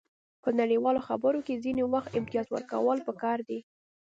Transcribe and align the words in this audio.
په 0.43 0.49
نړیوالو 0.59 1.05
خبرو 1.07 1.39
کې 1.45 1.61
ځینې 1.63 1.83
وخت 1.93 2.09
امتیاز 2.19 2.47
ورکول 2.51 2.97
پکار 3.07 3.37
دي 3.49 3.59